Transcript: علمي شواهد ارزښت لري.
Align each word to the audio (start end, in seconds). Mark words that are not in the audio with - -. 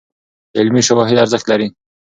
علمي 0.57 0.81
شواهد 0.87 1.17
ارزښت 1.23 1.45
لري. 1.51 1.67